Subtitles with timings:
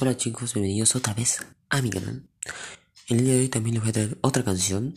[0.00, 1.38] Hola chicos, bienvenidos otra vez
[1.68, 2.26] a mi canal.
[3.08, 4.94] El día de hoy también les voy a traer otra canción,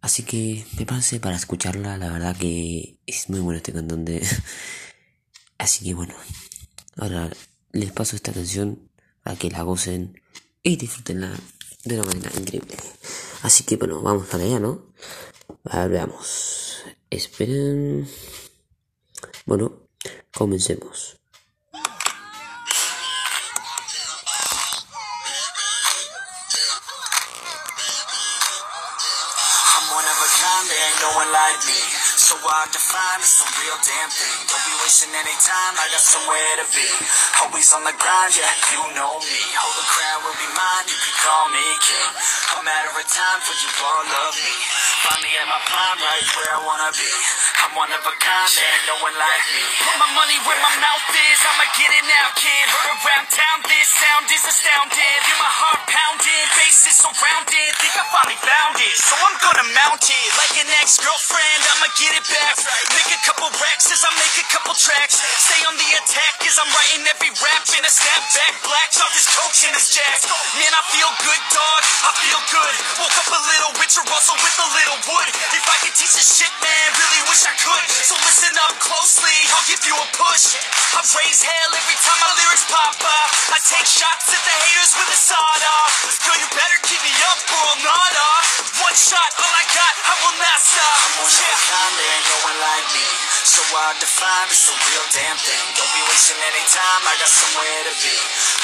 [0.00, 4.22] así que prepárense para escucharla, la verdad que es muy bueno este cantante.
[5.58, 6.14] Así que bueno,
[6.96, 7.28] ahora
[7.72, 8.88] les paso esta canción
[9.22, 10.18] para que la gocen
[10.62, 11.34] y disfrutenla
[11.84, 12.76] de una manera increíble.
[13.42, 14.94] Así que bueno, vamos para allá, ¿no?
[15.64, 16.84] A ver, veamos.
[17.10, 18.08] Esperen.
[19.44, 19.88] Bueno,
[20.32, 21.19] comencemos.
[31.20, 31.80] One like me.
[32.16, 34.36] So hard to find, it's a real damn thing.
[34.48, 36.88] Don't be wasting any time, I got somewhere to be.
[37.44, 39.40] Always on the grind, yeah, you know me.
[39.52, 42.10] Hold the crown will be mine, you can call me king.
[42.56, 44.54] A matter of time for you all love me.
[45.04, 47.12] Find me at my prime, right where I wanna be.
[47.68, 49.64] I'm one of a kind, there no one like me.
[49.84, 52.64] Put my money where my mouth is, I'ma get it now, kid.
[52.64, 55.18] Heard around town, this sound is astounding.
[55.28, 55.89] Feel my heart
[56.70, 57.70] face is surrounded.
[57.82, 60.28] Think I finally found it, so I'm gonna mount it.
[60.38, 62.62] Like an ex-girlfriend, I'ma get it back.
[62.94, 65.18] Make a couple racks as I make a couple tracks.
[65.18, 68.54] Stay on the attack as I'm writing every rap in a snapback.
[68.62, 70.30] Blacks off this coach and this jazz.
[70.62, 71.82] Man, I feel good, dog.
[72.06, 72.74] I feel good.
[73.02, 75.28] Woke up a little richer, also with a little wood.
[75.50, 77.86] If I could teach this shit, man, really wish I could.
[78.06, 80.54] So listen up closely, I'll give you a push.
[80.94, 83.30] I raise hell every time my lyrics pop up.
[83.50, 85.79] I take shots at the haters with a sawed off.
[86.00, 88.44] Girl, you better keep me up or I'm not off.
[88.80, 90.96] One shot, all I got, I will not stop.
[90.96, 93.04] I'm one of a kind, there ain't no one like me.
[93.44, 95.64] So hard to find, it's a real damn thing.
[95.76, 98.16] Don't be wasting any time, I got somewhere to be.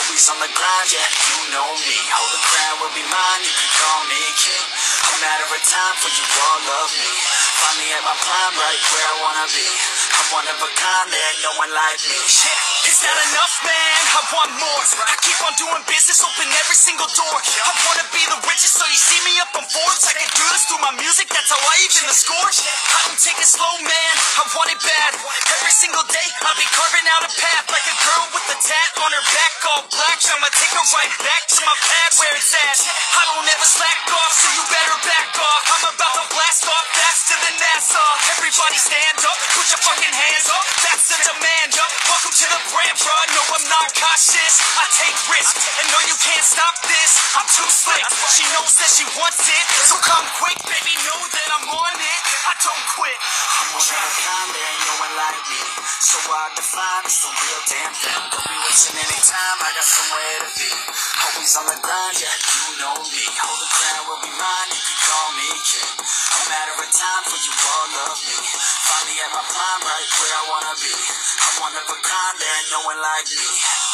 [0.00, 1.96] Always on the grind, yeah, you know me.
[2.16, 4.66] Hold the crown will be mine, you can call me king.
[5.12, 7.12] A matter of time for you all love me.
[7.60, 9.68] Find me at my prime, right where I wanna be.
[10.16, 12.18] I'm one of a kind, there ain't no one like me.
[12.24, 14.00] Yeah, it's not enough, man.
[14.16, 14.82] I want more.
[15.08, 16.67] I keep on doing business, open every
[16.98, 17.38] single door.
[17.38, 20.02] I wanna be the richest, so you see me up on Forbes.
[20.02, 22.42] I can do this through my music, that's how I even the score.
[22.42, 24.14] I don't take it slow, man.
[24.34, 25.14] I want it bad.
[25.14, 28.90] Every single day, I'll be carving out a path like a girl with a tat
[28.98, 30.18] on her back, all black.
[30.26, 32.78] I'ma take her right back to my pad where it's at.
[32.82, 35.62] I don't ever slack off, so you better back off.
[35.70, 38.02] I'm about to blast off faster than NASA.
[38.34, 40.66] Everybody stand up, put your fucking hands up.
[40.82, 41.90] That's the demand up.
[42.10, 43.14] Welcome to the brand, bro.
[43.38, 44.67] No, I'm not cautious.
[44.88, 47.20] I take risks, and no, you can't stop this.
[47.36, 48.00] I'm too slick.
[48.32, 50.96] She knows that she wants it, so come quick, baby.
[51.04, 52.20] Know that I'm on it.
[52.48, 53.12] I don't quit.
[53.12, 55.60] I'm one of a kind, there ain't no one like me.
[56.08, 58.16] So to find, it's the real damn thing.
[58.32, 60.70] Don't be wasting any time, I got somewhere to be.
[60.72, 63.24] Always on the grind, yeah, you know me.
[63.44, 65.94] Hold the crown will be mine, if you can call me king.
[66.00, 68.40] A matter of time for you all love me.
[68.88, 70.96] Find me at my prime, right where I wanna be.
[70.96, 73.87] I'm one of a kind, there ain't no one like me.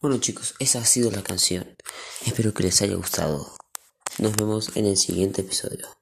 [0.00, 1.76] Bueno chicos, esa ha sido la canción.
[2.24, 3.56] Espero que les haya gustado.
[4.18, 5.97] Nos vemos en el siguiente episodio.